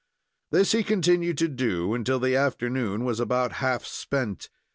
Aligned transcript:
This 0.49 0.71
he 0.71 0.81
continued 0.83 1.37
to 1.37 1.47
do 1.47 1.93
until 1.93 2.17
the 2.19 2.35
afternoon 2.35 3.05
was 3.05 3.19
about 3.19 3.51
half 3.61 3.85
spent. 3.85 4.49